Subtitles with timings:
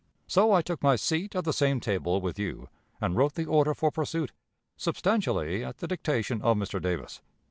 [0.25, 2.69] So I took my seat at the same table with you,
[2.99, 4.31] and wrote the order for pursuit,
[4.75, 6.81] substantially at the dictation of Mr.
[6.81, 7.21] Davis.